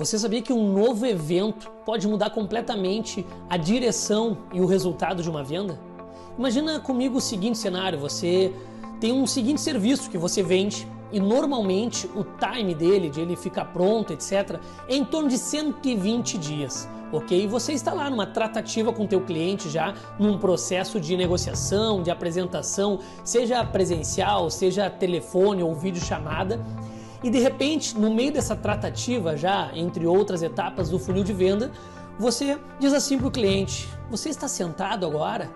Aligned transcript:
Você 0.00 0.18
sabia 0.18 0.40
que 0.40 0.50
um 0.50 0.72
novo 0.72 1.04
evento 1.04 1.70
pode 1.84 2.08
mudar 2.08 2.30
completamente 2.30 3.26
a 3.50 3.58
direção 3.58 4.38
e 4.50 4.58
o 4.58 4.64
resultado 4.64 5.22
de 5.22 5.28
uma 5.28 5.44
venda? 5.44 5.78
Imagina 6.38 6.80
comigo 6.80 7.18
o 7.18 7.20
seguinte 7.20 7.58
cenário: 7.58 7.98
você 7.98 8.50
tem 8.98 9.12
um 9.12 9.26
seguinte 9.26 9.60
serviço 9.60 10.08
que 10.08 10.16
você 10.16 10.42
vende 10.42 10.88
e 11.12 11.20
normalmente 11.20 12.08
o 12.16 12.24
time 12.24 12.74
dele, 12.74 13.10
de 13.10 13.20
ele 13.20 13.36
ficar 13.36 13.66
pronto, 13.66 14.14
etc., 14.14 14.58
é 14.88 14.96
em 14.96 15.04
torno 15.04 15.28
de 15.28 15.36
120 15.36 16.38
dias, 16.38 16.88
ok? 17.12 17.46
Você 17.48 17.74
está 17.74 17.92
lá 17.92 18.08
numa 18.08 18.26
tratativa 18.26 18.94
com 18.94 19.04
o 19.04 19.06
teu 19.06 19.20
cliente 19.20 19.68
já, 19.68 19.92
num 20.18 20.38
processo 20.38 20.98
de 20.98 21.14
negociação, 21.14 22.02
de 22.02 22.10
apresentação, 22.10 23.00
seja 23.22 23.62
presencial, 23.66 24.48
seja 24.48 24.88
telefone 24.88 25.62
ou 25.62 25.74
videochamada, 25.74 26.58
e 27.22 27.30
de 27.30 27.38
repente, 27.38 27.96
no 27.98 28.12
meio 28.12 28.32
dessa 28.32 28.56
tratativa, 28.56 29.36
já 29.36 29.70
entre 29.74 30.06
outras 30.06 30.42
etapas 30.42 30.88
do 30.88 30.98
funil 30.98 31.22
de 31.22 31.32
venda, 31.32 31.70
você 32.18 32.58
diz 32.78 32.92
assim 32.92 33.18
para 33.18 33.28
o 33.28 33.30
cliente: 33.30 33.88
Você 34.10 34.30
está 34.30 34.48
sentado 34.48 35.06
agora? 35.06 35.50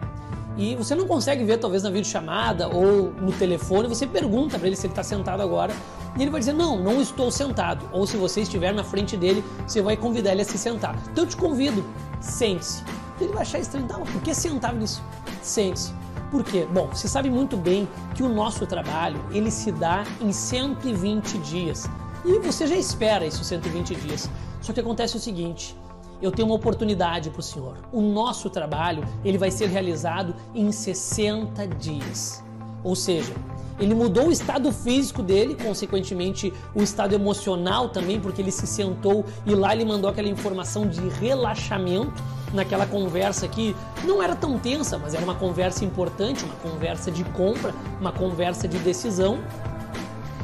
E 0.57 0.77
você 0.77 0.95
não 0.95 1.07
consegue 1.07 1.43
ver, 1.45 1.59
talvez 1.59 1.83
na 1.83 1.91
videochamada 1.91 2.69
ou 2.69 3.11
no 3.13 3.33
telefone, 3.33 3.89
você 3.89 4.07
pergunta 4.07 4.57
para 4.57 4.69
ele 4.69 4.77
se 4.77 4.87
ele 4.87 4.93
está 4.93 5.03
sentado 5.03 5.43
agora 5.43 5.75
e 6.17 6.23
ele 6.23 6.31
vai 6.31 6.39
dizer: 6.39 6.53
Não, 6.53 6.79
não 6.79 7.01
estou 7.01 7.31
sentado. 7.31 7.89
Ou 7.93 8.07
se 8.07 8.17
você 8.17 8.43
estiver 8.43 8.73
na 8.73 8.85
frente 8.85 9.17
dele, 9.17 9.43
você 9.67 9.81
vai 9.81 9.97
convidar 9.97 10.33
ele 10.33 10.43
a 10.43 10.45
se 10.45 10.59
sentar. 10.59 10.97
Então 11.11 11.25
eu 11.25 11.29
te 11.29 11.37
convido, 11.37 11.85
sente-se. 12.21 12.83
Ele 13.21 13.33
vai 13.33 13.43
achar 13.43 13.59
estranho, 13.59 13.87
não, 13.89 14.03
por 14.03 14.21
que 14.23 14.35
sentar 14.35 14.75
nisso? 14.75 15.03
Sente-se. 15.41 15.95
Por 16.35 16.43
quê? 16.43 16.67
Bom, 16.69 16.89
você 16.89 17.07
sabe 17.07 17.31
muito 17.31 17.57
bem 17.57 17.87
que 18.13 18.21
o 18.21 18.29
nosso 18.29 18.67
trabalho 18.67 19.25
ele 19.31 19.53
se 19.53 19.71
dá 19.71 20.03
em 20.21 20.33
120 20.33 21.39
dias. 21.39 21.89
E 22.25 22.41
você 22.41 22.67
já 22.67 22.75
espera 22.75 23.25
isso 23.25 23.45
120 23.45 23.95
dias. 23.95 24.29
Só 24.61 24.73
que 24.73 24.81
acontece 24.81 25.17
o 25.17 25.21
seguinte, 25.21 25.77
eu 26.21 26.33
tenho 26.33 26.49
uma 26.49 26.57
oportunidade 26.57 27.31
para 27.31 27.39
o 27.39 27.43
senhor. 27.43 27.77
O 27.93 28.01
nosso 28.01 28.51
trabalho 28.51 29.07
ele 29.25 29.39
vai 29.39 29.53
ser 29.53 29.69
realizado 29.69 30.35
em 30.53 30.73
60 30.73 31.69
dias. 31.69 32.43
Ou 32.83 32.97
seja, 32.97 33.33
ele 33.79 33.95
mudou 33.95 34.29
o 34.29 34.33
estado 34.33 34.71
físico 34.73 35.23
dele, 35.23 35.57
consequentemente 35.57 36.53
o 36.75 36.83
estado 36.83 37.15
emocional 37.15 37.89
também, 37.89 38.21
porque 38.21 38.41
ele 38.41 38.53
se 38.53 38.67
sentou 38.67 39.25
e 39.45 39.55
lá 39.55 39.75
ele 39.75 39.85
mandou 39.85 40.09
aquela 40.09 40.29
informação 40.29 40.87
de 40.87 41.01
relaxamento 41.09 42.23
naquela 42.53 42.87
conversa 42.87 43.49
que 43.49 43.75
não 44.05 44.23
era 44.23 44.37
tão 44.37 44.59
tensa, 44.59 44.97
mas 44.97 45.13
era 45.13 45.25
uma 45.25 45.35
conversa 45.35 45.85
importante, 45.85 46.45
uma 46.45 46.55
conversa 46.57 47.11
de 47.11 47.25
compra, 47.25 47.75
uma 48.01 48.13
conversa 48.13 48.69
de 48.69 48.79
decisão. 48.79 49.41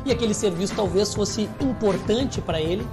E 0.05 0.11
aquele 0.11 0.34
serviço 0.34 0.75
talvez 0.75 1.15
fosse 1.15 1.48
importante 1.61 2.41
para 2.41 2.61
ele. 2.61 2.87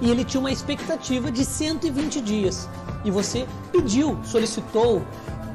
E 0.00 0.10
ele 0.10 0.24
tinha 0.24 0.40
uma 0.40 0.50
expectativa 0.50 1.30
de 1.30 1.44
120 1.44 2.20
dias. 2.20 2.68
E 3.04 3.10
você 3.10 3.46
pediu, 3.72 4.18
solicitou, 4.24 5.02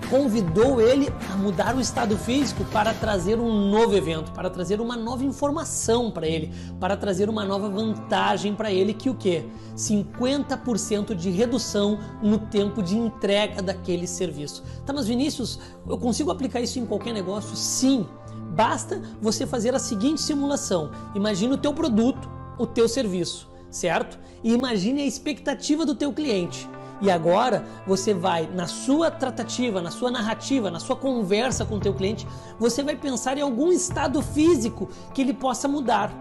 convidou 0.10 0.82
ele 0.82 1.10
a 1.32 1.38
mudar 1.38 1.76
o 1.76 1.80
estado 1.80 2.18
físico 2.18 2.64
para 2.66 2.94
trazer 2.94 3.40
um 3.40 3.70
novo 3.70 3.96
evento, 3.96 4.32
para 4.32 4.50
trazer 4.50 4.80
uma 4.80 4.96
nova 4.96 5.24
informação 5.24 6.12
para 6.12 6.28
ele, 6.28 6.54
para 6.80 6.96
trazer 6.96 7.30
uma 7.30 7.44
nova 7.44 7.70
vantagem 7.70 8.54
para 8.56 8.72
ele 8.72 8.94
que 8.94 9.10
o 9.10 9.16
que? 9.16 9.46
50% 9.76 11.16
de 11.16 11.30
redução 11.30 12.00
no 12.22 12.38
tempo 12.38 12.82
de 12.82 12.98
entrega 12.98 13.62
daquele 13.62 14.08
serviço. 14.08 14.64
Tá, 14.86 14.94
mas 14.94 15.08
Vinícius, 15.08 15.60
eu 15.88 15.98
consigo 15.98 16.32
aplicar 16.32 16.62
isso 16.62 16.80
em 16.80 16.86
qualquer 16.86 17.14
negócio? 17.14 17.56
Sim. 17.56 18.08
Basta 18.56 19.02
você 19.22 19.46
fazer 19.46 19.76
a 19.76 19.80
seguinte 19.80 20.22
simulação. 20.22 20.92
Imagine 21.14 21.54
o 21.54 21.58
teu 21.58 21.74
produto, 21.74 22.30
o 22.58 22.66
teu 22.66 22.88
serviço, 22.88 23.50
certo? 23.70 24.18
E 24.44 24.54
imagine 24.54 25.02
a 25.02 25.06
expectativa 25.06 25.86
do 25.86 25.96
teu 25.96 26.14
cliente. 26.14 26.70
E 27.02 27.12
agora 27.12 27.66
você 27.86 28.14
vai 28.14 28.48
na 28.48 28.68
sua 28.68 29.12
tratativa, 29.12 29.82
na 29.82 29.92
sua 29.92 30.10
narrativa, 30.10 30.72
na 30.72 30.80
sua 30.80 30.96
conversa 30.96 31.66
com 31.66 31.76
o 31.76 31.80
teu 31.80 31.94
cliente, 31.94 32.28
você 32.58 32.82
vai 32.84 32.96
pensar 32.96 33.38
em 33.38 33.42
algum 33.42 33.72
estado 33.72 34.22
físico 34.22 34.90
que 35.14 35.22
ele 35.22 35.34
possa 35.34 35.68
mudar 35.68 36.12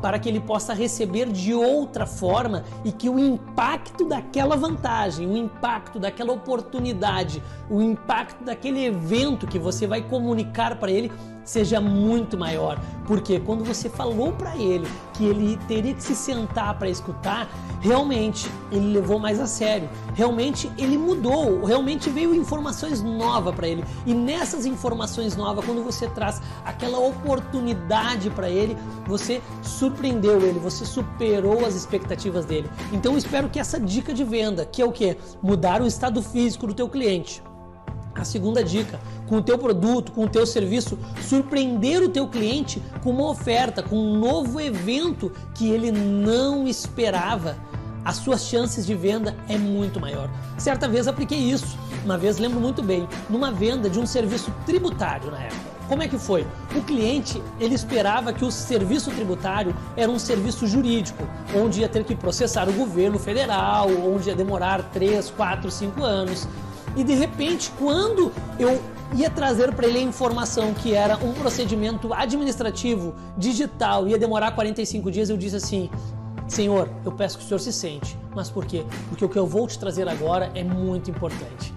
para 0.00 0.18
que 0.18 0.28
ele 0.28 0.40
possa 0.40 0.74
receber 0.74 1.30
de 1.32 1.54
outra 1.54 2.06
forma 2.06 2.64
e 2.84 2.92
que 2.92 3.08
o 3.08 3.18
impacto 3.18 4.04
daquela 4.04 4.56
vantagem, 4.56 5.26
o 5.26 5.36
impacto 5.36 5.98
daquela 5.98 6.32
oportunidade, 6.32 7.42
o 7.70 7.80
impacto 7.80 8.44
daquele 8.44 8.84
evento 8.84 9.46
que 9.46 9.58
você 9.58 9.86
vai 9.86 10.02
comunicar 10.02 10.76
para 10.76 10.90
ele 10.90 11.10
seja 11.46 11.80
muito 11.80 12.36
maior. 12.36 12.78
Porque 13.06 13.40
quando 13.40 13.64
você 13.64 13.88
falou 13.88 14.32
para 14.32 14.56
ele 14.56 14.86
que 15.14 15.24
ele 15.24 15.56
teria 15.68 15.94
que 15.94 16.02
se 16.02 16.14
sentar 16.14 16.76
para 16.78 16.90
escutar, 16.90 17.48
realmente 17.80 18.50
ele 18.70 18.92
levou 18.92 19.18
mais 19.18 19.40
a 19.40 19.46
sério. 19.46 19.88
Realmente 20.14 20.70
ele 20.76 20.98
mudou, 20.98 21.64
realmente 21.64 22.10
veio 22.10 22.34
informações 22.34 23.02
novas 23.02 23.54
para 23.54 23.68
ele. 23.68 23.84
E 24.04 24.12
nessas 24.12 24.66
informações 24.66 25.36
novas, 25.36 25.64
quando 25.64 25.82
você 25.82 26.08
traz 26.08 26.42
aquela 26.64 26.98
oportunidade 26.98 28.28
para 28.30 28.50
ele, 28.50 28.76
você 29.06 29.40
surpreendeu 29.62 30.42
ele, 30.42 30.58
você 30.58 30.84
superou 30.84 31.64
as 31.64 31.74
expectativas 31.74 32.44
dele. 32.44 32.68
Então 32.92 33.16
espero 33.16 33.48
que 33.48 33.60
essa 33.60 33.78
dica 33.78 34.12
de 34.12 34.24
venda, 34.24 34.66
que 34.66 34.82
é 34.82 34.84
o 34.84 34.92
que? 34.92 35.16
Mudar 35.40 35.80
o 35.80 35.86
estado 35.86 36.20
físico 36.20 36.66
do 36.66 36.74
teu 36.74 36.88
cliente 36.88 37.42
a 38.16 38.24
segunda 38.24 38.62
dica, 38.62 38.98
com 39.26 39.36
o 39.36 39.42
teu 39.42 39.58
produto, 39.58 40.12
com 40.12 40.24
o 40.24 40.28
teu 40.28 40.46
serviço, 40.46 40.98
surpreender 41.22 42.02
o 42.02 42.08
teu 42.08 42.26
cliente 42.28 42.82
com 43.02 43.10
uma 43.10 43.28
oferta, 43.28 43.82
com 43.82 43.96
um 43.96 44.18
novo 44.18 44.60
evento 44.60 45.30
que 45.54 45.70
ele 45.70 45.92
não 45.92 46.66
esperava, 46.66 47.56
as 48.04 48.18
suas 48.18 48.46
chances 48.46 48.86
de 48.86 48.94
venda 48.94 49.36
é 49.48 49.58
muito 49.58 49.98
maior. 49.98 50.30
Certa 50.56 50.88
vez 50.88 51.08
apliquei 51.08 51.38
isso, 51.38 51.76
uma 52.04 52.16
vez 52.16 52.38
lembro 52.38 52.60
muito 52.60 52.82
bem, 52.82 53.08
numa 53.28 53.50
venda 53.50 53.90
de 53.90 53.98
um 53.98 54.06
serviço 54.06 54.52
tributário 54.64 55.30
na 55.30 55.42
época. 55.42 55.76
Como 55.88 56.02
é 56.02 56.08
que 56.08 56.18
foi? 56.18 56.46
O 56.74 56.82
cliente 56.82 57.40
ele 57.60 57.74
esperava 57.74 58.32
que 58.32 58.44
o 58.44 58.50
serviço 58.50 59.10
tributário 59.10 59.74
era 59.96 60.10
um 60.10 60.18
serviço 60.18 60.66
jurídico, 60.66 61.22
onde 61.54 61.80
ia 61.80 61.88
ter 61.88 62.04
que 62.04 62.14
processar 62.14 62.68
o 62.68 62.72
governo 62.72 63.18
federal, 63.18 63.88
onde 63.88 64.28
ia 64.28 64.34
demorar 64.34 64.82
3, 64.92 65.30
4, 65.30 65.70
5 65.70 66.02
anos. 66.02 66.48
E 66.96 67.04
de 67.04 67.14
repente, 67.14 67.70
quando 67.78 68.32
eu 68.58 68.80
ia 69.14 69.30
trazer 69.30 69.72
para 69.74 69.86
ele 69.86 69.98
a 69.98 70.02
informação 70.02 70.72
que 70.74 70.94
era 70.94 71.16
um 71.18 71.32
procedimento 71.32 72.12
administrativo 72.12 73.14
digital, 73.36 74.08
ia 74.08 74.18
demorar 74.18 74.52
45 74.52 75.10
dias, 75.10 75.28
eu 75.28 75.36
disse 75.36 75.56
assim: 75.56 75.90
Senhor, 76.48 76.88
eu 77.04 77.12
peço 77.12 77.38
que 77.38 77.44
o 77.44 77.46
senhor 77.46 77.58
se 77.58 77.72
sente. 77.72 78.18
Mas 78.34 78.50
por 78.50 78.64
quê? 78.64 78.84
Porque 79.08 79.24
o 79.24 79.28
que 79.28 79.38
eu 79.38 79.46
vou 79.46 79.66
te 79.66 79.78
trazer 79.78 80.08
agora 80.08 80.50
é 80.54 80.64
muito 80.64 81.10
importante. 81.10 81.74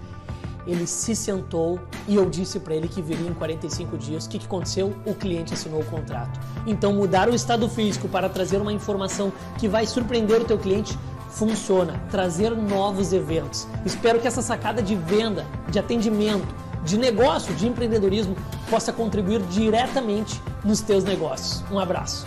Ele 0.67 0.85
se 0.85 1.15
sentou 1.15 1.79
e 2.07 2.15
eu 2.15 2.29
disse 2.29 2.59
para 2.59 2.75
ele 2.75 2.87
que 2.87 3.01
viria 3.01 3.27
em 3.27 3.33
45 3.33 3.97
dias. 3.97 4.25
O 4.25 4.29
que, 4.29 4.37
que 4.37 4.45
aconteceu? 4.45 4.95
O 5.05 5.15
cliente 5.15 5.53
assinou 5.53 5.81
o 5.81 5.85
contrato. 5.85 6.39
Então, 6.67 6.93
mudar 6.93 7.27
o 7.27 7.33
estado 7.33 7.67
físico 7.67 8.07
para 8.07 8.29
trazer 8.29 8.61
uma 8.61 8.71
informação 8.71 9.33
que 9.57 9.67
vai 9.67 9.87
surpreender 9.87 10.41
o 10.41 10.45
teu 10.45 10.59
cliente 10.59 10.97
funciona, 11.29 12.01
trazer 12.09 12.55
novos 12.55 13.13
eventos. 13.13 13.67
Espero 13.85 14.19
que 14.19 14.27
essa 14.27 14.41
sacada 14.41 14.81
de 14.81 14.95
venda, 14.95 15.45
de 15.69 15.79
atendimento, 15.79 16.47
de 16.83 16.97
negócio, 16.97 17.53
de 17.55 17.67
empreendedorismo 17.67 18.35
possa 18.69 18.91
contribuir 18.91 19.41
diretamente 19.43 20.41
nos 20.63 20.81
teus 20.81 21.03
negócios. 21.03 21.63
Um 21.71 21.79
abraço. 21.79 22.25